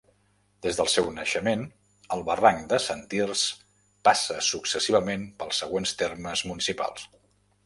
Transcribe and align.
Des 0.65 0.77
del 0.77 0.87
seu 0.93 1.09
naixement, 1.17 1.61
el 2.15 2.23
Barranc 2.29 2.63
de 2.71 2.79
Sant 2.87 3.03
Tirs 3.13 3.45
passa 4.09 4.39
successivament 4.49 5.29
pels 5.43 5.63
següents 5.65 5.95
termes 6.03 6.45
municipals. 6.53 7.07